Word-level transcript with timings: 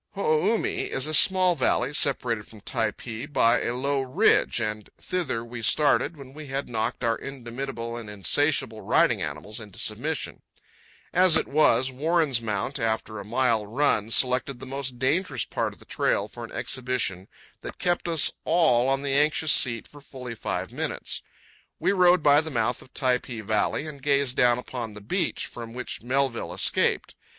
Ho 0.15 0.25
o 0.25 0.45
u 0.53 0.57
mi 0.57 0.85
is 0.85 1.05
a 1.05 1.13
small 1.13 1.55
valley, 1.55 1.93
separated 1.93 2.47
from 2.47 2.61
Typee 2.61 3.27
by 3.31 3.61
a 3.61 3.75
low 3.75 4.01
ridge, 4.01 4.59
and 4.59 4.89
thither 4.97 5.45
we 5.45 5.61
started 5.61 6.17
when 6.17 6.33
we 6.33 6.47
had 6.47 6.67
knocked 6.67 7.03
our 7.03 7.15
indomitable 7.19 7.95
and 7.97 8.09
insatiable 8.09 8.81
riding 8.81 9.21
animals 9.21 9.59
into 9.59 9.77
submission. 9.77 10.41
As 11.13 11.35
it 11.35 11.47
was, 11.47 11.91
Warren's 11.91 12.41
mount, 12.41 12.79
after 12.79 13.19
a 13.19 13.23
mile 13.23 13.67
run, 13.67 14.09
selected 14.09 14.59
the 14.59 14.65
most 14.65 14.97
dangerous 14.97 15.45
part 15.45 15.71
of 15.71 15.77
the 15.77 15.85
trail 15.85 16.27
for 16.27 16.43
an 16.43 16.51
exhibition 16.51 17.27
that 17.61 17.77
kept 17.77 18.07
us 18.07 18.31
all 18.43 18.89
on 18.89 19.03
the 19.03 19.13
anxious 19.13 19.51
seat 19.51 19.87
for 19.87 20.01
fully 20.01 20.33
five 20.33 20.71
minutes. 20.71 21.21
We 21.77 21.91
rode 21.91 22.23
by 22.23 22.41
the 22.41 22.49
mouth 22.49 22.81
of 22.81 22.91
Typee 22.95 23.41
valley 23.41 23.85
and 23.85 24.01
gazed 24.01 24.35
down 24.35 24.57
upon 24.57 24.95
the 24.95 24.99
beach 25.01 25.45
from 25.45 25.73
which 25.75 26.01
Melville 26.01 26.55
escaped. 26.55 27.13